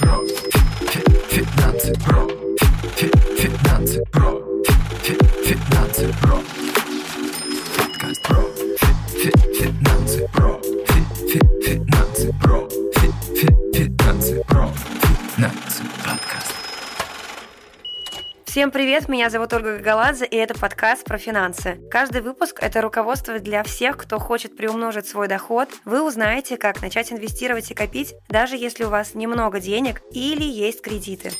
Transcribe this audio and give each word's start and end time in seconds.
про. 0.00 0.26
Финансы 1.28 1.92
про. 2.04 2.28
Финансы 2.96 4.02
про. 4.10 4.40
Финансы 5.44 6.14
про. 6.20 6.42
Подкаст 7.76 8.22
про. 8.22 8.42
Финансы 9.58 10.28
про. 10.32 10.60
Финансы 11.62 12.32
про. 12.40 12.68
Финансы 13.74 14.42
про. 14.46 14.72
Финансы 15.36 15.84
подкаст. 16.04 16.49
Всем 18.50 18.72
привет, 18.72 19.08
меня 19.08 19.30
зовут 19.30 19.52
Ольга 19.52 19.76
Гагаладзе, 19.76 20.26
и 20.26 20.34
это 20.34 20.58
подкаст 20.58 21.04
про 21.04 21.18
финансы. 21.18 21.80
Каждый 21.88 22.20
выпуск– 22.20 22.58
это 22.60 22.80
руководство 22.80 23.38
для 23.38 23.62
всех, 23.62 23.96
кто 23.96 24.18
хочет 24.18 24.56
приумножить 24.56 25.06
свой 25.06 25.28
доход. 25.28 25.68
Вы 25.84 26.02
узнаете, 26.02 26.56
как 26.56 26.82
начать 26.82 27.12
инвестировать 27.12 27.70
и 27.70 27.74
копить, 27.74 28.12
даже 28.28 28.56
если 28.56 28.82
у 28.82 28.88
вас 28.88 29.14
немного 29.14 29.60
денег 29.60 30.02
или 30.10 30.42
есть 30.42 30.82
кредиты. 30.82 31.30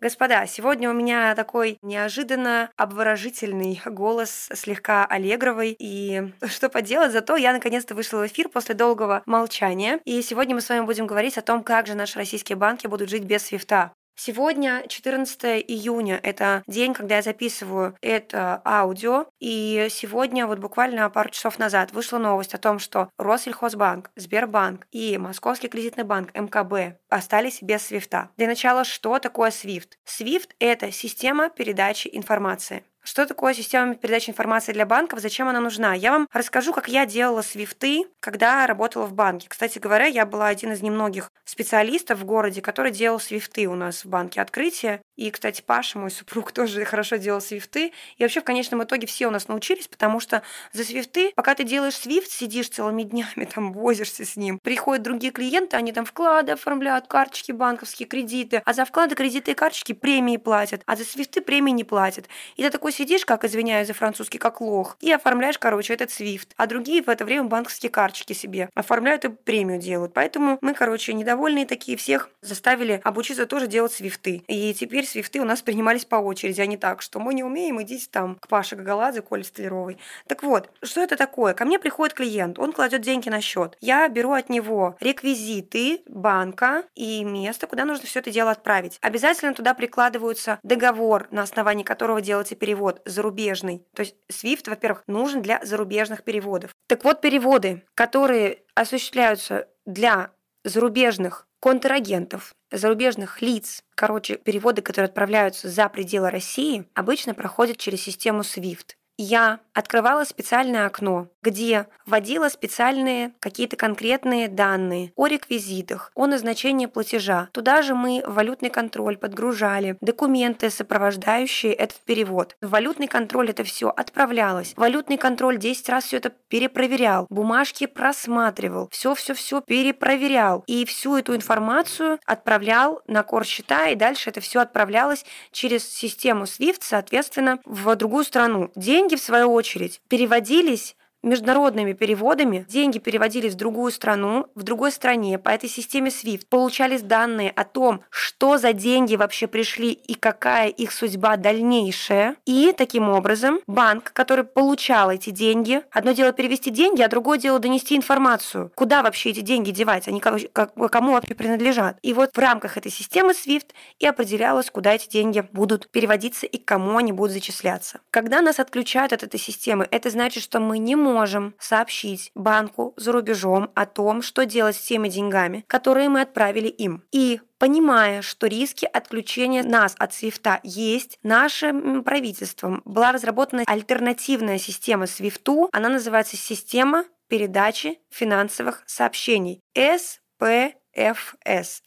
Господа, 0.00 0.46
сегодня 0.46 0.88
у 0.88 0.94
меня 0.94 1.34
такой 1.34 1.76
неожиданно 1.82 2.70
обворожительный 2.78 3.82
голос, 3.84 4.48
слегка 4.54 5.04
аллегровый. 5.04 5.76
И 5.78 6.32
что 6.46 6.70
поделать, 6.70 7.12
зато 7.12 7.36
я 7.36 7.52
наконец-то 7.52 7.94
вышла 7.94 8.20
в 8.20 8.26
эфир 8.26 8.48
после 8.48 8.74
долгого 8.74 9.22
молчания. 9.26 10.00
И 10.06 10.22
сегодня 10.22 10.54
мы 10.54 10.62
с 10.62 10.70
вами 10.70 10.86
будем 10.86 11.06
говорить 11.06 11.36
о 11.36 11.42
том, 11.42 11.62
как 11.62 11.86
же 11.86 11.94
наши 11.94 12.18
российские 12.18 12.56
банки 12.56 12.86
будут 12.86 13.10
жить 13.10 13.24
без 13.24 13.42
свифта. 13.42 13.92
Сегодня 14.16 14.84
14 14.86 15.64
июня, 15.66 16.20
это 16.22 16.62
день, 16.66 16.94
когда 16.94 17.16
я 17.16 17.22
записываю 17.22 17.96
это 18.00 18.62
аудио, 18.64 19.26
и 19.40 19.88
сегодня, 19.90 20.46
вот 20.46 20.60
буквально 20.60 21.10
пару 21.10 21.30
часов 21.30 21.58
назад, 21.58 21.92
вышла 21.92 22.18
новость 22.18 22.54
о 22.54 22.58
том, 22.58 22.78
что 22.78 23.10
Россельхозбанк, 23.18 24.10
Сбербанк 24.14 24.86
и 24.92 25.18
Московский 25.18 25.68
кредитный 25.68 26.04
банк 26.04 26.32
МКБ 26.34 26.98
остались 27.08 27.60
без 27.60 27.86
свифта. 27.86 28.30
Для 28.36 28.46
начала, 28.46 28.84
что 28.84 29.18
такое 29.18 29.50
свифт? 29.50 29.98
Свифт– 30.04 30.54
это 30.60 30.92
система 30.92 31.50
передачи 31.50 32.08
информации. 32.12 32.84
Что 33.06 33.26
такое 33.26 33.52
система 33.52 33.96
передачи 33.96 34.30
информации 34.30 34.72
для 34.72 34.86
банков, 34.86 35.20
зачем 35.20 35.46
она 35.46 35.60
нужна? 35.60 35.92
Я 35.92 36.10
вам 36.10 36.26
расскажу, 36.32 36.72
как 36.72 36.88
я 36.88 37.04
делала 37.04 37.42
свифты, 37.42 38.06
когда 38.18 38.66
работала 38.66 39.04
в 39.04 39.12
банке. 39.12 39.46
Кстати 39.46 39.78
говоря, 39.78 40.06
я 40.06 40.24
была 40.24 40.48
один 40.48 40.72
из 40.72 40.80
немногих 40.80 41.30
специалистов 41.44 42.20
в 42.20 42.24
городе, 42.24 42.62
который 42.62 42.92
делал 42.92 43.20
свифты 43.20 43.66
у 43.66 43.74
нас 43.74 44.06
в 44.06 44.08
банке 44.08 44.40
открытия. 44.40 45.02
И, 45.16 45.30
кстати, 45.30 45.62
Паша, 45.62 45.98
мой 45.98 46.10
супруг, 46.10 46.52
тоже 46.52 46.84
хорошо 46.84 47.16
делал 47.16 47.40
свифты. 47.40 47.92
И 48.18 48.22
вообще, 48.22 48.40
в 48.40 48.44
конечном 48.44 48.82
итоге 48.82 49.06
все 49.06 49.26
у 49.26 49.30
нас 49.30 49.48
научились, 49.48 49.88
потому 49.88 50.20
что 50.20 50.42
за 50.72 50.84
свифты, 50.84 51.32
пока 51.34 51.54
ты 51.54 51.64
делаешь 51.64 51.96
свифт, 51.96 52.30
сидишь 52.30 52.68
целыми 52.68 53.02
днями, 53.02 53.44
там 53.54 53.72
возишься 53.72 54.24
с 54.24 54.36
ним. 54.36 54.58
Приходят 54.62 55.02
другие 55.02 55.32
клиенты, 55.32 55.76
они 55.76 55.92
там 55.92 56.04
вклады 56.04 56.52
оформляют, 56.52 57.06
карточки 57.06 57.52
банковские, 57.52 58.08
кредиты. 58.08 58.62
А 58.64 58.72
за 58.72 58.84
вклады, 58.84 59.14
кредиты 59.14 59.52
и 59.52 59.54
карточки 59.54 59.92
премии 59.92 60.36
платят, 60.36 60.82
а 60.86 60.96
за 60.96 61.04
свифты 61.04 61.40
премии 61.40 61.72
не 61.72 61.84
платят. 61.84 62.28
И 62.56 62.62
ты 62.62 62.70
такой 62.70 62.92
сидишь, 62.92 63.24
как, 63.24 63.44
извиняюсь 63.44 63.86
за 63.86 63.94
французский, 63.94 64.38
как 64.38 64.60
лох, 64.60 64.96
и 65.00 65.12
оформляешь, 65.12 65.58
короче, 65.58 65.94
этот 65.94 66.10
свифт. 66.10 66.52
А 66.56 66.66
другие 66.66 67.02
в 67.02 67.08
это 67.08 67.24
время 67.24 67.44
банковские 67.44 67.90
карточки 67.90 68.32
себе 68.32 68.68
оформляют 68.74 69.24
и 69.24 69.28
премию 69.28 69.78
делают. 69.78 70.12
Поэтому 70.14 70.58
мы, 70.60 70.74
короче, 70.74 71.12
недовольные 71.12 71.66
такие, 71.66 71.96
всех 71.96 72.30
заставили 72.42 73.00
обучиться 73.04 73.46
тоже 73.46 73.66
делать 73.66 73.92
свифты. 73.92 74.42
И 74.48 74.74
теперь 74.74 75.03
свифты 75.04 75.40
у 75.40 75.44
нас 75.44 75.62
принимались 75.62 76.04
по 76.04 76.16
очереди, 76.16 76.60
а 76.60 76.66
не 76.66 76.76
так, 76.76 77.02
что 77.02 77.20
мы 77.20 77.34
не 77.34 77.44
умеем, 77.44 77.80
идите 77.82 78.06
там 78.10 78.36
к 78.36 78.48
Паше 78.48 78.76
Гагаладзе, 78.76 79.22
Коле 79.22 79.44
Столяровой. 79.44 79.98
Так 80.26 80.42
вот, 80.42 80.70
что 80.82 81.00
это 81.00 81.16
такое? 81.16 81.54
Ко 81.54 81.64
мне 81.64 81.78
приходит 81.78 82.14
клиент, 82.14 82.58
он 82.58 82.72
кладет 82.72 83.02
деньги 83.02 83.28
на 83.28 83.40
счет. 83.40 83.76
Я 83.80 84.08
беру 84.08 84.32
от 84.32 84.48
него 84.48 84.96
реквизиты 85.00 86.02
банка 86.06 86.84
и 86.94 87.24
место, 87.24 87.66
куда 87.66 87.84
нужно 87.84 88.06
все 88.06 88.20
это 88.20 88.30
дело 88.30 88.50
отправить. 88.50 88.98
Обязательно 89.00 89.54
туда 89.54 89.74
прикладываются 89.74 90.58
договор, 90.62 91.28
на 91.30 91.42
основании 91.42 91.84
которого 91.84 92.20
делается 92.20 92.56
перевод 92.56 93.02
зарубежный. 93.04 93.86
То 93.94 94.00
есть 94.00 94.16
SWIFT, 94.30 94.70
во-первых, 94.70 95.02
нужен 95.06 95.42
для 95.42 95.60
зарубежных 95.64 96.24
переводов. 96.24 96.74
Так 96.86 97.04
вот, 97.04 97.20
переводы, 97.20 97.82
которые 97.94 98.62
осуществляются 98.74 99.68
для 99.86 100.30
зарубежных 100.64 101.46
контрагентов, 101.60 102.54
зарубежных 102.76 103.42
лиц, 103.42 103.82
короче, 103.94 104.36
переводы, 104.36 104.82
которые 104.82 105.06
отправляются 105.06 105.68
за 105.68 105.88
пределы 105.88 106.30
России, 106.30 106.86
обычно 106.94 107.34
проходят 107.34 107.78
через 107.78 108.02
систему 108.02 108.40
SWIFT 108.40 108.94
я 109.16 109.60
открывала 109.74 110.24
специальное 110.24 110.86
окно, 110.86 111.28
где 111.42 111.86
вводила 112.06 112.48
специальные 112.48 113.32
какие-то 113.40 113.76
конкретные 113.76 114.48
данные 114.48 115.12
о 115.16 115.26
реквизитах, 115.26 116.10
о 116.14 116.26
назначении 116.26 116.86
платежа. 116.86 117.48
Туда 117.52 117.82
же 117.82 117.94
мы 117.94 118.22
валютный 118.26 118.70
контроль 118.70 119.16
подгружали 119.16 119.96
документы, 120.00 120.70
сопровождающие 120.70 121.72
этот 121.72 121.98
перевод. 122.00 122.56
В 122.60 122.70
валютный 122.70 123.08
контроль 123.08 123.50
это 123.50 123.64
все 123.64 123.88
отправлялось. 123.88 124.74
Валютный 124.76 125.16
контроль 125.16 125.58
10 125.58 125.88
раз 125.88 126.04
все 126.04 126.18
это 126.18 126.30
перепроверял, 126.30 127.26
бумажки 127.30 127.86
просматривал, 127.86 128.88
все-все-все 128.90 129.60
перепроверял. 129.60 130.62
И 130.66 130.84
всю 130.84 131.16
эту 131.16 131.34
информацию 131.34 132.18
отправлял 132.26 133.02
на 133.06 133.22
кор 133.22 133.44
счета, 133.44 133.88
и 133.88 133.96
дальше 133.96 134.30
это 134.30 134.40
все 134.40 134.60
отправлялось 134.60 135.24
через 135.50 135.88
систему 135.88 136.44
SWIFT, 136.44 136.78
соответственно, 136.80 137.58
в 137.64 137.94
другую 137.96 138.24
страну. 138.24 138.70
День 138.76 139.03
деньги, 139.04 139.20
в 139.20 139.24
свою 139.24 139.52
очередь, 139.52 140.00
переводились 140.08 140.96
международными 141.24 141.92
переводами 141.94 142.64
деньги 142.68 142.98
переводились 142.98 143.54
в 143.54 143.56
другую 143.56 143.90
страну, 143.90 144.46
в 144.54 144.62
другой 144.62 144.92
стране 144.92 145.38
по 145.38 145.48
этой 145.48 145.68
системе 145.68 146.10
SWIFT. 146.10 146.46
Получались 146.48 147.02
данные 147.02 147.50
о 147.50 147.64
том, 147.64 148.02
что 148.10 148.58
за 148.58 148.72
деньги 148.72 149.16
вообще 149.16 149.46
пришли 149.46 149.92
и 149.92 150.14
какая 150.14 150.68
их 150.68 150.92
судьба 150.92 151.36
дальнейшая. 151.36 152.36
И 152.44 152.72
таким 152.76 153.08
образом 153.08 153.60
банк, 153.66 154.12
который 154.12 154.44
получал 154.44 155.10
эти 155.10 155.30
деньги, 155.30 155.82
одно 155.90 156.12
дело 156.12 156.32
перевести 156.32 156.70
деньги, 156.70 157.02
а 157.02 157.08
другое 157.08 157.38
дело 157.38 157.58
донести 157.58 157.96
информацию, 157.96 158.70
куда 158.74 159.02
вообще 159.02 159.30
эти 159.30 159.40
деньги 159.40 159.70
девать, 159.70 160.06
они 160.08 160.20
кому 160.20 161.12
вообще 161.12 161.34
принадлежат. 161.34 161.96
И 162.02 162.12
вот 162.12 162.30
в 162.34 162.38
рамках 162.38 162.76
этой 162.76 162.92
системы 162.92 163.32
SWIFT 163.32 163.68
и 163.98 164.06
определялось, 164.06 164.70
куда 164.70 164.94
эти 164.94 165.08
деньги 165.08 165.42
будут 165.52 165.88
переводиться 165.90 166.46
и 166.46 166.58
кому 166.58 166.98
они 166.98 167.12
будут 167.12 167.32
зачисляться. 167.32 168.00
Когда 168.10 168.42
нас 168.42 168.60
отключают 168.60 169.12
от 169.12 169.22
этой 169.22 169.40
системы, 169.40 169.88
это 169.90 170.10
значит, 170.10 170.42
что 170.42 170.60
мы 170.60 170.78
не 170.78 170.96
можем 170.96 171.13
можем 171.14 171.54
сообщить 171.58 172.30
банку 172.34 172.92
за 172.96 173.12
рубежом 173.12 173.70
о 173.74 173.86
том, 173.86 174.20
что 174.22 174.44
делать 174.44 174.76
с 174.76 174.80
теми 174.80 175.08
деньгами, 175.08 175.64
которые 175.68 176.08
мы 176.08 176.22
отправили 176.22 176.68
им. 176.68 177.02
И 177.12 177.40
Понимая, 177.56 178.20
что 178.20 178.46
риски 178.46 178.84
отключения 178.84 179.62
нас 179.62 179.94
от 179.98 180.12
свифта 180.12 180.60
есть, 180.64 181.18
нашим 181.22 182.04
правительством 182.04 182.82
была 182.84 183.10
разработана 183.10 183.62
альтернативная 183.66 184.58
система 184.58 185.06
свифту. 185.06 185.70
Она 185.72 185.88
называется 185.88 186.36
система 186.36 187.04
передачи 187.28 188.00
финансовых 188.10 188.82
сообщений. 188.84 189.62
SPFS. 189.74 190.74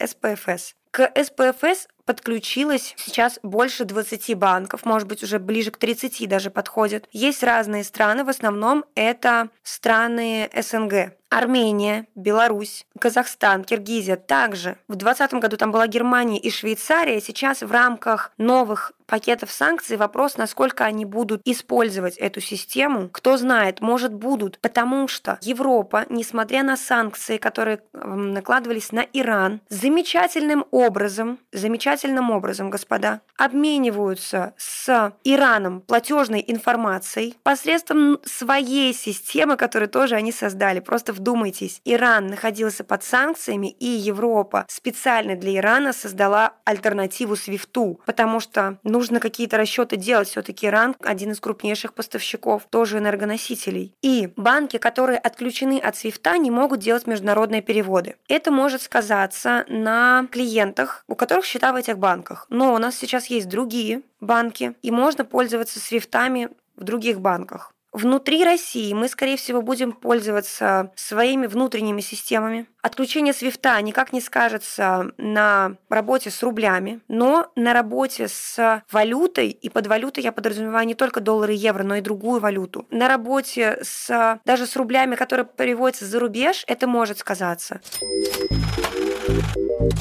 SPFS. 0.00 0.72
К 0.90 1.12
SPFS 1.14 1.86
подключилось 2.08 2.94
сейчас 2.96 3.38
больше 3.42 3.84
20 3.84 4.34
банков, 4.34 4.86
может 4.86 5.06
быть, 5.06 5.22
уже 5.22 5.38
ближе 5.38 5.70
к 5.70 5.76
30 5.76 6.26
даже 6.26 6.50
подходят. 6.50 7.06
Есть 7.12 7.42
разные 7.42 7.84
страны, 7.84 8.24
в 8.24 8.30
основном 8.30 8.86
это 8.94 9.50
страны 9.62 10.48
СНГ. 10.56 11.18
Армения, 11.30 12.06
Беларусь, 12.14 12.86
Казахстан, 12.98 13.62
Киргизия 13.62 14.16
также. 14.16 14.78
В 14.88 14.96
2020 14.96 15.34
году 15.34 15.56
там 15.58 15.70
была 15.70 15.86
Германия 15.86 16.38
и 16.38 16.50
Швейцария. 16.50 17.20
Сейчас 17.20 17.60
в 17.60 17.70
рамках 17.70 18.32
новых 18.38 18.92
пакетов 19.04 19.50
санкций 19.50 19.96
вопрос, 19.96 20.36
насколько 20.36 20.84
они 20.84 21.04
будут 21.04 21.40
использовать 21.44 22.16
эту 22.16 22.40
систему. 22.40 23.08
Кто 23.10 23.36
знает, 23.36 23.80
может 23.80 24.14
будут, 24.14 24.58
потому 24.60 25.08
что 25.08 25.38
Европа, 25.42 26.06
несмотря 26.08 26.62
на 26.62 26.76
санкции, 26.76 27.38
которые 27.38 27.80
накладывались 27.92 28.92
на 28.92 29.04
Иран, 29.12 29.60
замечательным 29.68 30.64
образом, 30.70 31.38
замечательным 31.52 31.97
образом, 32.04 32.70
господа, 32.70 33.20
обмениваются 33.36 34.54
с 34.56 35.12
Ираном 35.24 35.80
платежной 35.80 36.44
информацией 36.46 37.36
посредством 37.42 38.18
своей 38.24 38.92
системы, 38.92 39.56
которую 39.56 39.88
тоже 39.88 40.14
они 40.16 40.32
создали. 40.32 40.80
Просто 40.80 41.12
вдумайтесь, 41.12 41.80
Иран 41.84 42.28
находился 42.28 42.84
под 42.84 43.02
санкциями, 43.02 43.70
и 43.70 43.86
Европа 43.86 44.66
специально 44.68 45.36
для 45.36 45.56
Ирана 45.56 45.92
создала 45.92 46.54
альтернативу 46.64 47.36
Свифту, 47.36 48.00
потому 48.06 48.40
что 48.40 48.78
нужно 48.82 49.20
какие-то 49.20 49.56
расчеты 49.56 49.96
делать. 49.96 50.28
Все-таки 50.28 50.66
Иран 50.66 50.94
один 51.00 51.32
из 51.32 51.40
крупнейших 51.40 51.94
поставщиков 51.94 52.66
тоже 52.70 52.98
энергоносителей. 52.98 53.94
И 54.02 54.32
банки, 54.36 54.76
которые 54.78 55.18
отключены 55.18 55.78
от 55.78 55.96
Свифта, 55.96 56.36
не 56.38 56.50
могут 56.50 56.80
делать 56.80 57.06
международные 57.06 57.62
переводы. 57.62 58.16
Это 58.28 58.50
может 58.50 58.82
сказаться 58.82 59.64
на 59.68 60.26
клиентах, 60.30 61.04
у 61.08 61.14
которых 61.14 61.44
счета 61.44 61.72
в 61.72 61.76
этих 61.76 61.87
банках. 61.96 62.46
Но 62.50 62.74
у 62.74 62.78
нас 62.78 62.96
сейчас 62.96 63.26
есть 63.26 63.48
другие 63.48 64.02
банки, 64.20 64.74
и 64.82 64.90
можно 64.90 65.24
пользоваться 65.24 65.80
свифтами 65.80 66.50
в 66.76 66.84
других 66.84 67.20
банках. 67.20 67.72
Внутри 67.92 68.44
России 68.44 68.92
мы, 68.92 69.08
скорее 69.08 69.36
всего, 69.38 69.62
будем 69.62 69.92
пользоваться 69.92 70.92
своими 70.94 71.46
внутренними 71.46 72.02
системами. 72.02 72.66
Отключение 72.82 73.32
свифта 73.32 73.80
никак 73.80 74.12
не 74.12 74.20
скажется 74.20 75.12
на 75.16 75.76
работе 75.88 76.30
с 76.30 76.42
рублями, 76.42 77.00
но 77.08 77.50
на 77.56 77.72
работе 77.72 78.28
с 78.28 78.82
валютой, 78.92 79.48
и 79.48 79.70
под 79.70 79.86
валютой 79.86 80.22
я 80.22 80.32
подразумеваю 80.32 80.86
не 80.86 80.94
только 80.94 81.20
доллары 81.20 81.54
и 81.54 81.58
евро, 81.58 81.82
но 81.82 81.96
и 81.96 82.02
другую 82.02 82.40
валюту. 82.40 82.86
На 82.90 83.08
работе 83.08 83.78
с 83.82 84.38
даже 84.44 84.66
с 84.66 84.76
рублями, 84.76 85.14
которые 85.14 85.46
переводятся 85.46 86.04
за 86.04 86.20
рубеж, 86.20 86.64
это 86.66 86.86
может 86.86 87.18
сказаться. 87.18 87.80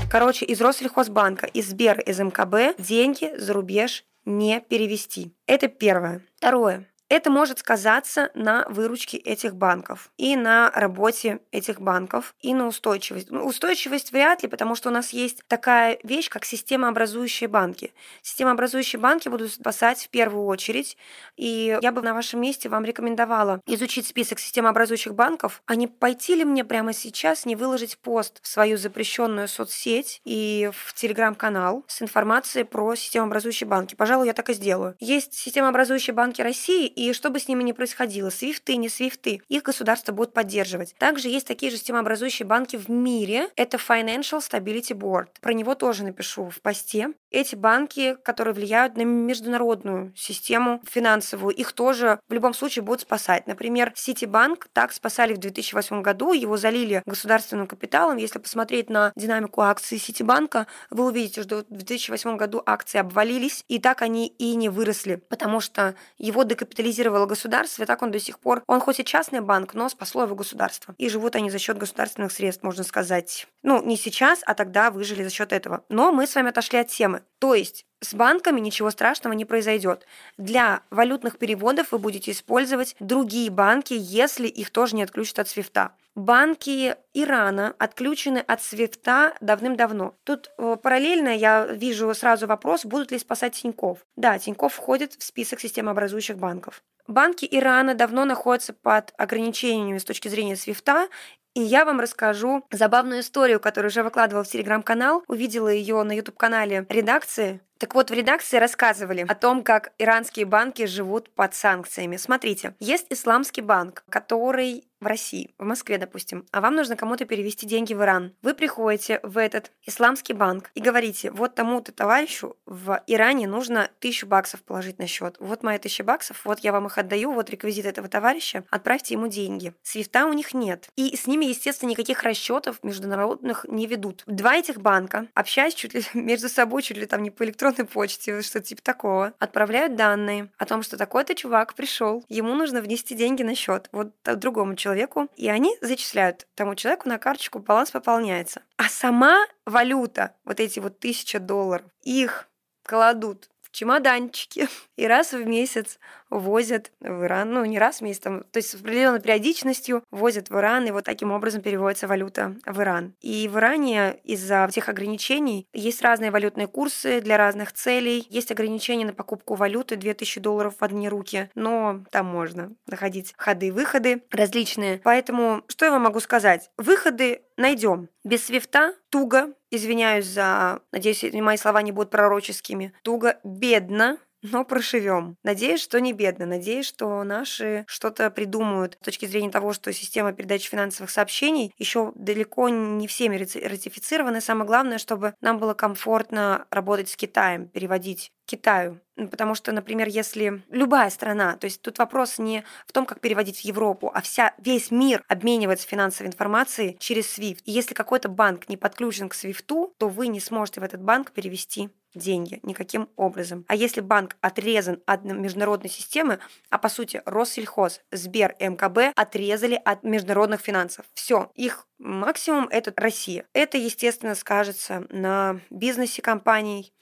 Короче, 0.09 0.45
из 0.45 0.62
Россельхозбанка, 0.62 1.45
из 1.47 1.69
Сбер, 1.69 2.00
из 2.00 2.19
МКБ 2.19 2.79
деньги 2.79 3.38
за 3.38 3.53
рубеж 3.53 4.06
не 4.25 4.59
перевести. 4.62 5.33
Это 5.45 5.68
первое. 5.68 6.21
Второе. 6.38 6.88
Это 7.09 7.30
может 7.30 7.59
сказаться 7.59 8.31
на 8.33 8.65
выручке 8.68 9.18
этих 9.18 9.56
банков 9.56 10.09
и 10.18 10.36
на 10.36 10.69
работе 10.71 11.39
этих 11.51 11.80
банков 11.80 12.36
и 12.42 12.54
на 12.54 12.68
устойчивость. 12.68 13.31
Ну, 13.31 13.45
устойчивость 13.45 14.12
вряд 14.12 14.44
ли, 14.44 14.50
потому 14.50 14.75
что 14.75 14.89
у 14.89 14.92
нас 14.92 15.12
есть 15.12 15.42
такая 15.48 16.00
вещь, 16.04 16.30
как 16.30 16.44
системообразующие 16.44 17.48
банки. 17.48 17.94
Системообразующие 18.21 19.00
банки 19.00 19.30
будут 19.30 19.54
спасать 19.54 20.04
в 20.04 20.09
первую 20.09 20.45
очередь, 20.48 20.98
и 21.38 21.77
я 21.81 21.92
бы 21.94 22.01
на 22.01 22.13
вашем 22.13 22.42
месте 22.42 22.68
вам 22.68 22.83
рекомендовала 22.83 23.62
изучить 23.65 24.06
список 24.06 24.39
системообразующих 24.39 25.15
банков, 25.15 25.62
а 25.65 25.75
не 25.75 25.88
пойти 25.88 26.36
ли 26.36 26.44
мне 26.44 26.65
прямо 26.65 26.92
сейчас 26.92 27.45
не 27.45 27.56
выложить 27.56 27.98
пост 28.00 28.39
в 28.42 28.48
свою 28.48 28.77
запрещенную 28.77 29.48
соцсеть 29.48 30.21
и 30.25 30.69
в 30.74 30.94
телеграм-канал 30.94 31.86
с 31.88 32.01
информацией 32.01 32.65
про 32.65 32.95
системообразующие 32.95 33.68
банки. 33.68 33.95
Пожалуй, 33.95 34.27
я 34.27 34.33
так 34.33 34.50
и 34.50 34.54
сделаю. 34.54 34.95
Есть 35.00 35.36
системообразующие 35.36 36.13
банки 36.13 36.42
России 36.42 36.96
и 36.97 37.13
что 37.13 37.29
бы 37.29 37.39
с 37.39 37.47
ними 37.47 37.61
ни 37.61 37.73
происходило, 37.73 38.31
свифты, 38.31 38.75
не 38.75 38.89
свифты, 38.89 39.41
их 39.47 39.61
государство 39.61 40.11
будет 40.11 40.33
поддерживать. 40.33 40.95
Также 40.97 41.29
есть 41.29 41.45
такие 41.45 41.71
же 41.71 41.77
системообразующие 41.77 42.47
банки 42.47 42.75
в 42.75 42.89
мире. 42.89 43.49
Это 43.55 43.77
Financial 43.77 44.39
Stability 44.39 44.97
Board. 44.97 45.27
Про 45.39 45.53
него 45.53 45.75
тоже 45.75 46.03
напишу 46.03 46.49
в 46.49 46.59
посте. 46.61 47.13
Эти 47.29 47.55
банки, 47.55 48.17
которые 48.23 48.53
влияют 48.53 48.95
на 48.95 49.03
международную 49.03 50.13
систему 50.15 50.81
финансовую, 50.89 51.53
их 51.53 51.73
тоже 51.73 52.19
в 52.27 52.33
любом 52.33 52.53
случае 52.53 52.83
будут 52.83 53.01
спасать. 53.01 53.45
Например, 53.47 53.91
Ситибанк 53.95 54.67
так 54.73 54.91
спасали 54.91 55.33
в 55.33 55.38
2008 55.38 56.01
году, 56.01 56.33
его 56.33 56.57
залили 56.57 57.03
государственным 57.05 57.67
капиталом. 57.67 58.17
Если 58.17 58.39
посмотреть 58.39 58.89
на 58.89 59.11
динамику 59.15 59.61
акций 59.61 59.99
Ситибанка, 59.99 60.67
вы 60.89 61.05
увидите, 61.05 61.44
что 61.44 61.65
в 61.69 61.75
2008 61.75 62.38
году 62.38 62.63
акции 62.65 62.97
обвалились, 62.97 63.65
и 63.67 63.77
так 63.77 64.01
они 64.01 64.27
и 64.27 64.55
не 64.55 64.69
выросли, 64.69 65.15
потому 65.15 65.59
что 65.59 65.95
его 66.17 66.44
декапитализировало 66.87 67.25
государство, 67.25 67.83
и 67.83 67.85
так 67.85 68.01
он 68.01 68.11
до 68.11 68.19
сих 68.19 68.39
пор, 68.39 68.63
он 68.67 68.79
хоть 68.79 68.99
и 68.99 69.05
частный 69.05 69.41
банк, 69.41 69.73
но 69.73 69.89
спасло 69.89 70.23
его 70.23 70.35
государство. 70.35 70.95
И 70.97 71.09
живут 71.09 71.35
они 71.35 71.49
за 71.49 71.59
счет 71.59 71.77
государственных 71.77 72.31
средств, 72.31 72.63
можно 72.63 72.83
сказать. 72.83 73.47
Ну, 73.63 73.83
не 73.83 73.97
сейчас, 73.97 74.41
а 74.45 74.53
тогда 74.53 74.91
выжили 74.91 75.23
за 75.23 75.29
счет 75.29 75.53
этого. 75.53 75.83
Но 75.89 76.11
мы 76.11 76.27
с 76.27 76.35
вами 76.35 76.49
отошли 76.49 76.79
от 76.79 76.87
темы. 76.87 77.23
То 77.39 77.53
есть 77.53 77.85
с 77.99 78.13
банками 78.13 78.59
ничего 78.59 78.89
страшного 78.91 79.33
не 79.33 79.45
произойдет. 79.45 80.05
Для 80.37 80.81
валютных 80.89 81.37
переводов 81.37 81.91
вы 81.91 81.99
будете 81.99 82.31
использовать 82.31 82.95
другие 82.99 83.49
банки, 83.49 83.93
если 83.97 84.47
их 84.47 84.69
тоже 84.69 84.95
не 84.95 85.03
отключат 85.03 85.39
от 85.39 85.49
свифта. 85.49 85.91
Банки 86.17 86.95
Ирана 87.13 87.75
отключены 87.77 88.39
от 88.39 88.63
свифта 88.63 89.35
давным-давно. 89.39 90.15
Тут 90.23 90.49
э, 90.57 90.75
параллельно 90.81 91.29
я 91.29 91.67
вижу 91.67 92.11
сразу 92.15 92.47
вопрос, 92.47 92.85
будут 92.85 93.11
ли 93.11 93.19
спасать 93.19 93.53
Тиньков. 93.53 93.99
Да, 94.15 94.39
Тиньков 94.39 94.73
входит 94.73 95.13
в 95.13 95.21
список 95.21 95.59
системообразующих 95.59 96.39
банков. 96.39 96.81
Банки 97.05 97.47
Ирана 97.49 97.93
давно 97.93 98.25
находятся 98.25 98.73
под 98.73 99.13
ограничениями 99.15 99.99
с 99.99 100.05
точки 100.05 100.27
зрения 100.27 100.55
свифта, 100.55 101.07
и 101.53 101.61
я 101.61 101.85
вам 101.85 101.99
расскажу 101.99 102.65
забавную 102.71 103.21
историю, 103.21 103.59
которую 103.59 103.91
уже 103.91 104.01
выкладывала 104.01 104.43
в 104.43 104.47
телеграм-канал. 104.47 105.23
Увидела 105.27 105.69
ее 105.69 106.01
на 106.01 106.13
YouTube-канале 106.13 106.87
редакции. 106.89 107.61
Так 107.77 107.93
вот, 107.93 108.09
в 108.09 108.13
редакции 108.13 108.57
рассказывали 108.57 109.23
о 109.27 109.35
том, 109.35 109.63
как 109.63 109.93
иранские 109.99 110.47
банки 110.47 110.87
живут 110.87 111.29
под 111.29 111.53
санкциями. 111.53 112.17
Смотрите, 112.17 112.73
есть 112.79 113.05
исламский 113.11 113.61
банк, 113.61 114.03
который 114.09 114.86
в 114.99 115.05
России, 115.05 115.53
в 115.57 115.65
Москве, 115.65 115.97
допустим, 115.97 116.45
а 116.51 116.61
вам 116.61 116.75
нужно 116.75 116.95
кому-то 116.95 117.25
перевести 117.25 117.65
деньги 117.65 117.94
в 117.94 118.01
Иран. 118.01 118.33
Вы 118.41 118.53
приходите 118.53 119.19
в 119.23 119.38
этот 119.38 119.71
исламский 119.85 120.33
банк 120.33 120.71
и 120.75 120.81
говорите, 120.81 121.31
вот 121.31 121.55
тому-то 121.55 121.91
товарищу 121.91 122.57
в 122.65 123.01
Иране 123.07 123.47
нужно 123.47 123.89
тысячу 123.99 124.27
баксов 124.27 124.63
положить 124.63 124.99
на 124.99 125.07
счет. 125.07 125.35
Вот 125.39 125.63
моя 125.63 125.79
тысяча 125.79 126.03
баксов, 126.03 126.44
вот 126.45 126.59
я 126.59 126.71
вам 126.71 126.88
их 126.88 126.97
отдаю, 126.97 127.31
вот 127.31 127.49
реквизит 127.49 127.85
этого 127.85 128.07
товарища, 128.07 128.63
отправьте 128.69 129.13
ему 129.13 129.27
деньги. 129.27 129.73
Свифта 129.83 130.25
у 130.25 130.33
них 130.33 130.53
нет. 130.53 130.89
И 130.95 131.15
с 131.15 131.27
ними, 131.27 131.45
естественно, 131.45 131.89
никаких 131.89 132.23
расчетов 132.23 132.79
международных 132.83 133.65
не 133.69 133.88
ведут. 133.88 134.23
Два 134.25 134.55
этих 134.55 134.81
банка, 134.81 135.27
общаясь 135.33 135.73
чуть 135.75 135.94
ли 135.94 136.03
между 136.13 136.49
собой, 136.49 136.81
чуть 136.81 136.97
ли 136.97 137.05
там 137.05 137.23
не 137.23 137.31
по 137.31 137.44
электронной 137.44 137.85
почте, 137.85 138.41
что-то 138.41 138.65
типа 138.65 138.81
такого, 138.81 139.33
отправляют 139.39 139.95
данные 139.95 140.49
о 140.57 140.65
том, 140.65 140.81
что 140.83 140.97
такой-то 140.97 141.35
чувак 141.35 141.75
пришел, 141.75 142.25
ему 142.29 142.55
нужно 142.55 142.81
внести 142.81 143.15
деньги 143.15 143.44
на 143.44 143.55
счет 143.55 143.89
вот 143.91 144.13
другому 144.23 144.75
человеку, 144.75 144.86
и 145.35 145.49
они 145.49 145.75
зачисляют 145.81 146.47
тому 146.55 146.75
человеку 146.75 147.09
на 147.09 147.17
карточку, 147.17 147.59
баланс 147.59 147.91
пополняется. 147.91 148.61
А 148.77 148.89
сама 148.89 149.45
валюта, 149.65 150.35
вот 150.43 150.59
эти 150.59 150.79
вот 150.79 150.99
тысяча 150.99 151.39
долларов, 151.39 151.85
их 152.03 152.47
кладут 152.83 153.49
чемоданчики 153.77 154.67
и 154.95 155.05
раз 155.05 155.33
в 155.33 155.45
месяц 155.45 155.99
возят 156.29 156.91
в 157.00 157.25
Иран, 157.25 157.51
ну 157.51 157.65
не 157.65 157.79
раз 157.79 157.97
в 157.97 158.01
месяц, 158.01 158.19
там, 158.19 158.44
то 158.44 158.57
есть 158.57 158.69
с 158.69 158.75
определенной 158.75 159.21
периодичностью 159.21 160.03
возят 160.12 160.50
в 160.50 160.57
Иран, 160.57 160.85
и 160.85 160.91
вот 160.91 161.06
таким 161.06 161.31
образом 161.31 161.62
переводится 161.62 162.07
валюта 162.07 162.56
в 162.65 162.81
Иран. 162.81 163.13
И 163.21 163.47
в 163.47 163.57
Иране 163.57 164.19
из-за 164.24 164.68
всех 164.69 164.89
ограничений 164.89 165.68
есть 165.74 166.01
разные 166.01 166.31
валютные 166.31 166.68
курсы 166.68 167.21
для 167.21 167.38
разных 167.38 167.71
целей, 167.74 168.25
есть 168.29 168.51
ограничения 168.51 169.06
на 169.06 169.13
покупку 169.13 169.56
валюты 169.56 169.95
2000 169.95 170.39
долларов 170.39 170.75
в 170.79 170.83
одни 170.83 171.09
руки, 171.09 171.50
но 171.56 172.03
там 172.12 172.25
можно 172.25 172.71
находить 172.85 173.33
ходы 173.38 173.68
и 173.68 173.71
выходы 173.71 174.23
различные. 174.31 175.00
Поэтому 175.03 175.63
что 175.68 175.85
я 175.85 175.91
вам 175.91 176.03
могу 176.03 176.19
сказать? 176.19 176.69
Выходы 176.77 177.41
найдем. 177.57 178.09
Без 178.23 178.45
свифта 178.45 178.94
туго, 179.09 179.53
извиняюсь 179.71 180.25
за... 180.25 180.81
Надеюсь, 180.91 181.23
мои 181.33 181.57
слова 181.57 181.81
не 181.81 181.91
будут 181.91 182.12
пророческими. 182.12 182.94
Туго, 183.03 183.39
бедно, 183.44 184.18
но 184.41 184.63
проживем. 184.65 185.37
Надеюсь, 185.43 185.81
что 185.81 185.99
не 185.99 186.13
бедно. 186.13 186.45
Надеюсь, 186.45 186.85
что 186.85 187.23
наши 187.23 187.85
что-то 187.87 188.29
придумают 188.29 188.97
с 189.01 189.05
точки 189.05 189.25
зрения 189.25 189.51
того, 189.51 189.73
что 189.73 189.91
система 189.93 190.33
передачи 190.33 190.69
финансовых 190.69 191.09
сообщений 191.09 191.73
еще 191.77 192.11
далеко 192.15 192.69
не 192.69 193.07
всеми 193.07 193.37
ратифицированы. 193.37 194.41
Самое 194.41 194.67
главное, 194.67 194.97
чтобы 194.97 195.33
нам 195.41 195.57
было 195.57 195.73
комфортно 195.73 196.65
работать 196.69 197.09
с 197.09 197.15
Китаем, 197.15 197.67
переводить 197.67 198.31
Китаю. 198.45 198.99
Потому 199.15 199.56
что, 199.56 199.71
например, 199.71 200.07
если 200.07 200.63
любая 200.69 201.09
страна, 201.09 201.57
то 201.57 201.65
есть 201.65 201.81
тут 201.81 201.97
вопрос 201.97 202.37
не 202.37 202.63
в 202.85 202.94
том, 202.94 203.06
как 203.06 203.19
переводить 203.19 203.59
в 203.59 203.65
Европу, 203.65 204.11
а 204.13 204.21
вся, 204.21 204.53
весь 204.59 204.91
мир 204.91 205.23
обменивается 205.27 205.87
финансовой 205.87 206.29
информацией 206.29 206.97
через 206.99 207.37
SWIFT. 207.37 207.61
И 207.65 207.71
если 207.71 207.94
какой-то 207.94 208.29
банк 208.29 208.69
не 208.69 208.77
подключен 208.77 209.27
к 209.27 209.35
SWIFT, 209.35 209.94
то 209.97 210.07
вы 210.07 210.27
не 210.27 210.39
сможете 210.39 210.81
в 210.81 210.83
этот 210.83 211.01
банк 211.01 211.31
перевести 211.31 211.89
деньги 212.18 212.59
никаким 212.64 213.09
образом. 213.16 213.66
А 213.68 213.76
если 213.76 214.02
банк 214.02 214.36
отрезан 214.42 215.02
от 215.06 215.24
международной 215.24 215.90
системы, 215.90 216.40
а 216.69 216.78
по 216.78 216.90
сути 216.90 217.21
Россельхоз, 217.26 218.02
Сбер, 218.12 218.56
МКБ 218.59 219.14
отрезали 219.16 219.80
от 219.83 220.04
международных 220.04 220.62
финансов. 220.62 221.06
Все, 221.14 221.52
их 221.56 221.88
максимум 221.97 222.68
это 222.69 222.94
Россия. 222.95 223.45
Это, 223.54 223.78
естественно, 223.78 224.36
скажется 224.36 225.06
на 225.09 225.59
бизнесе 225.69 226.21
компаний, 226.21 226.94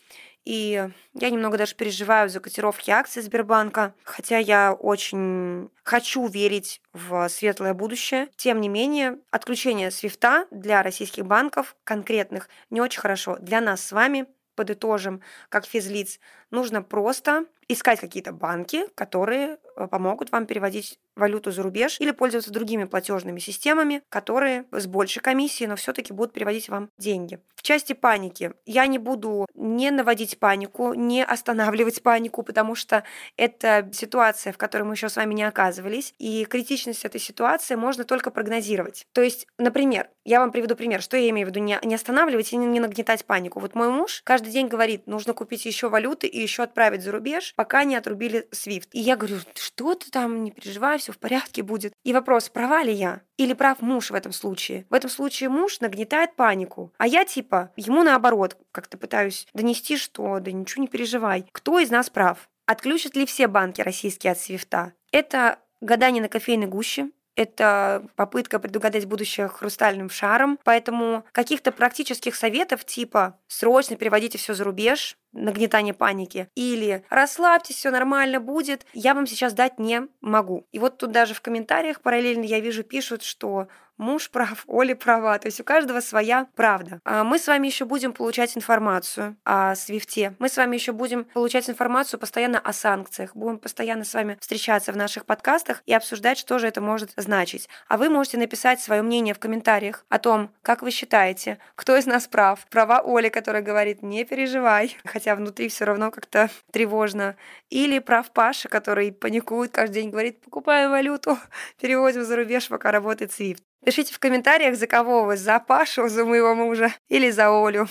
и 0.45 0.89
я 1.15 1.29
немного 1.31 1.57
даже 1.57 1.75
переживаю 1.75 2.29
за 2.29 2.39
котировки 2.39 2.91
акций 2.91 3.23
Сбербанка, 3.23 3.95
хотя 4.03 4.37
я 4.37 4.73
очень 4.73 5.69
хочу 5.83 6.27
верить 6.27 6.81
в 6.93 7.27
светлое 7.29 7.73
будущее. 7.73 8.29
Тем 8.37 8.61
не 8.61 8.69
менее, 8.69 9.17
отключение 9.31 9.89
свифта 9.89 10.45
для 10.51 10.83
российских 10.83 11.25
банков 11.25 11.75
конкретных 11.83 12.47
не 12.69 12.79
очень 12.79 13.01
хорошо. 13.01 13.37
Для 13.39 13.59
нас 13.59 13.83
с 13.83 13.91
вами 13.91 14.27
подытожим, 14.55 15.21
как 15.49 15.65
физлиц, 15.65 16.19
нужно 16.51 16.81
просто 16.81 17.45
искать 17.67 17.99
какие-то 17.99 18.31
банки, 18.31 18.87
которые 18.95 19.57
помогут 19.75 20.31
вам 20.31 20.45
переводить 20.45 20.99
валюту 21.15 21.51
за 21.51 21.63
рубеж 21.63 21.97
или 21.99 22.11
пользоваться 22.11 22.51
другими 22.51 22.85
платежными 22.85 23.39
системами, 23.39 24.03
которые 24.09 24.65
с 24.71 24.87
большей 24.87 25.21
комиссией, 25.21 25.69
но 25.69 25.75
все-таки 25.75 26.13
будут 26.13 26.33
переводить 26.33 26.69
вам 26.69 26.89
деньги. 26.97 27.39
В 27.55 27.63
части 27.63 27.93
паники 27.93 28.53
я 28.65 28.85
не 28.87 28.99
буду 28.99 29.47
не 29.55 29.91
наводить 29.91 30.39
панику, 30.39 30.93
не 30.93 31.23
останавливать 31.23 32.03
панику, 32.03 32.43
потому 32.43 32.75
что 32.75 33.03
это 33.37 33.89
ситуация, 33.93 34.53
в 34.53 34.57
которой 34.57 34.83
мы 34.83 34.93
еще 34.93 35.09
с 35.09 35.15
вами 35.15 35.33
не 35.33 35.43
оказывались, 35.43 36.13
и 36.19 36.45
критичность 36.45 37.05
этой 37.05 37.19
ситуации 37.19 37.75
можно 37.75 38.03
только 38.03 38.29
прогнозировать. 38.29 39.05
То 39.13 39.21
есть, 39.21 39.47
например, 39.57 40.09
я 40.25 40.39
вам 40.39 40.51
приведу 40.51 40.75
пример, 40.75 41.01
что 41.01 41.17
я 41.17 41.29
имею 41.29 41.47
в 41.47 41.49
виду, 41.51 41.59
не, 41.59 41.95
останавливать 41.95 42.51
и 42.51 42.57
не, 42.57 42.65
не 42.65 42.79
нагнетать 42.79 43.25
панику. 43.25 43.59
Вот 43.59 43.75
мой 43.75 43.89
муж 43.89 44.21
каждый 44.23 44.51
день 44.51 44.67
говорит, 44.67 45.07
нужно 45.07 45.33
купить 45.33 45.65
еще 45.65 45.89
валюты 45.89 46.27
и 46.27 46.41
еще 46.41 46.63
отправить 46.63 47.03
за 47.03 47.11
рубеж, 47.11 47.53
пока 47.55 47.83
не 47.83 47.95
отрубили 47.95 48.47
SWIFT. 48.51 48.89
И 48.91 48.99
я 48.99 49.15
говорю, 49.15 49.37
что 49.65 49.95
ты 49.95 50.11
там, 50.11 50.43
не 50.43 50.51
переживай, 50.51 50.99
все 50.99 51.11
в 51.11 51.17
порядке 51.17 51.63
будет. 51.63 51.93
И 52.03 52.13
вопрос, 52.13 52.49
права 52.49 52.83
ли 52.83 52.93
я? 52.93 53.21
Или 53.37 53.53
прав 53.53 53.81
муж 53.81 54.11
в 54.11 54.13
этом 54.13 54.31
случае? 54.31 54.85
В 54.89 54.93
этом 54.93 55.09
случае 55.09 55.49
муж 55.49 55.79
нагнетает 55.79 56.35
панику, 56.35 56.93
а 56.97 57.07
я 57.07 57.25
типа 57.25 57.71
ему 57.75 58.03
наоборот 58.03 58.57
как-то 58.71 58.97
пытаюсь 58.97 59.47
донести, 59.53 59.97
что 59.97 60.39
да 60.39 60.51
ничего 60.51 60.81
не 60.83 60.87
переживай. 60.87 61.45
Кто 61.51 61.79
из 61.79 61.89
нас 61.89 62.09
прав? 62.09 62.47
Отключат 62.67 63.15
ли 63.15 63.25
все 63.25 63.47
банки 63.47 63.81
российские 63.81 64.33
от 64.33 64.39
свифта? 64.39 64.93
Это 65.11 65.59
гадание 65.81 66.21
на 66.21 66.29
кофейной 66.29 66.67
гуще, 66.67 67.09
это 67.35 68.07
попытка 68.15 68.59
предугадать 68.59 69.05
будущее 69.05 69.47
хрустальным 69.47 70.09
шаром. 70.09 70.57
Поэтому 70.63 71.25
каких-то 71.31 71.71
практических 71.71 72.35
советов 72.35 72.85
типа 72.85 73.37
срочно 73.47 73.97
переводите 73.97 74.37
все 74.37 74.53
за 74.53 74.63
рубеж, 74.63 75.17
нагнетание 75.35 75.93
паники, 75.93 76.49
или 76.55 77.03
расслабьтесь, 77.09 77.75
все 77.75 77.91
нормально 77.91 78.39
будет, 78.39 78.85
я 78.93 79.13
вам 79.13 79.27
сейчас 79.27 79.53
дать 79.53 79.79
не 79.79 80.07
могу. 80.21 80.65
И 80.71 80.79
вот 80.79 80.97
тут 80.97 81.11
даже 81.11 81.33
в 81.33 81.41
комментариях 81.41 82.01
параллельно 82.01 82.43
я 82.43 82.59
вижу, 82.59 82.83
пишут, 82.83 83.23
что 83.23 83.67
муж 83.97 84.29
прав, 84.29 84.63
Оля 84.67 84.95
права. 84.95 85.37
То 85.39 85.47
есть 85.47 85.59
у 85.59 85.63
каждого 85.63 85.99
своя 85.99 86.47
правда. 86.55 86.99
А 87.03 87.23
мы 87.23 87.39
с 87.39 87.47
вами 87.47 87.67
еще 87.67 87.85
будем 87.85 88.13
получать 88.13 88.55
информацию 88.57 89.35
о 89.43 89.75
Свифте. 89.75 90.35
Мы 90.39 90.49
с 90.49 90.57
вами 90.57 90.75
еще 90.75 90.91
будем 90.91 91.25
получать 91.25 91.69
информацию 91.69 92.19
постоянно 92.19 92.59
о 92.59 92.73
санкциях. 92.73 93.35
Будем 93.35 93.59
постоянно 93.59 94.03
с 94.03 94.13
вами 94.13 94.37
встречаться 94.39 94.91
в 94.91 94.97
наших 94.97 95.25
подкастах 95.25 95.81
и 95.85 95.93
обсуждать, 95.93 96.37
что 96.37 96.59
же 96.59 96.67
это 96.67 96.81
может 96.81 97.11
значить. 97.15 97.69
А 97.87 97.97
вы 97.97 98.09
можете 98.09 98.37
написать 98.37 98.79
свое 98.79 99.01
мнение 99.01 99.33
в 99.33 99.39
комментариях 99.39 100.05
о 100.09 100.19
том, 100.19 100.51
как 100.61 100.81
вы 100.81 100.91
считаете, 100.91 101.59
кто 101.75 101.95
из 101.95 102.05
нас 102.05 102.27
прав. 102.27 102.65
Права 102.69 103.01
Оли, 103.05 103.29
которая 103.29 103.61
говорит, 103.61 104.01
не 104.01 104.25
переживай, 104.25 104.97
хотя 105.25 105.35
внутри 105.35 105.69
все 105.69 105.85
равно 105.85 106.11
как-то 106.11 106.51
тревожно. 106.71 107.35
Или 107.71 107.97
прав 107.97 108.31
Паша, 108.31 108.69
который 108.69 109.11
паникует 109.11 109.71
каждый 109.71 110.01
день, 110.01 110.11
говорит, 110.11 110.39
покупаем 110.41 110.91
валюту, 110.91 111.39
переводим 111.81 112.23
за 112.23 112.35
рубеж, 112.35 112.67
пока 112.67 112.91
работает 112.91 113.31
Свифт. 113.31 113.63
Пишите 113.83 114.13
в 114.13 114.19
комментариях, 114.19 114.75
за 114.75 114.85
кого 114.85 115.23
вы, 115.23 115.37
за 115.37 115.59
Пашу, 115.59 116.09
за 116.09 116.25
моего 116.25 116.53
мужа 116.53 116.93
или 117.09 117.31
за 117.31 117.47
Олю. 117.49 117.87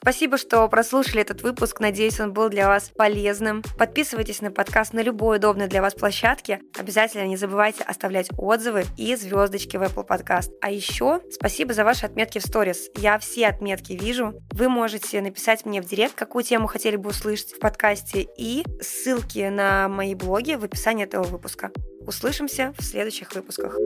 Спасибо, 0.00 0.38
что 0.38 0.68
прослушали 0.68 1.22
этот 1.22 1.42
выпуск. 1.42 1.80
Надеюсь, 1.80 2.20
он 2.20 2.32
был 2.32 2.48
для 2.48 2.68
вас 2.68 2.92
полезным. 2.96 3.64
Подписывайтесь 3.76 4.40
на 4.40 4.52
подкаст 4.52 4.92
на 4.92 5.00
любой 5.00 5.38
удобной 5.38 5.66
для 5.66 5.82
вас 5.82 5.94
площадке. 5.94 6.60
Обязательно 6.78 7.26
не 7.26 7.36
забывайте 7.36 7.82
оставлять 7.82 8.28
отзывы 8.38 8.84
и 8.96 9.16
звездочки 9.16 9.76
в 9.76 9.82
Apple 9.82 10.06
Podcast. 10.06 10.50
А 10.60 10.70
еще 10.70 11.20
спасибо 11.32 11.74
за 11.74 11.84
ваши 11.84 12.06
отметки 12.06 12.38
в 12.38 12.42
сторис. 12.42 12.90
Я 12.96 13.18
все 13.18 13.48
отметки 13.48 13.92
вижу. 13.92 14.40
Вы 14.52 14.68
можете 14.68 15.20
написать 15.20 15.66
мне 15.66 15.82
в 15.82 15.86
директ, 15.86 16.14
какую 16.14 16.44
тему 16.44 16.68
хотели 16.68 16.94
бы 16.94 17.10
услышать 17.10 17.54
в 17.54 17.58
подкасте, 17.58 18.28
и 18.38 18.64
ссылки 18.80 19.48
на 19.48 19.88
мои 19.88 20.14
блоги 20.14 20.54
в 20.54 20.62
описании 20.62 21.04
этого 21.06 21.24
выпуска. 21.24 21.72
Услышимся 22.06 22.72
в 22.78 22.84
следующих 22.84 23.34
выпусках. 23.34 23.76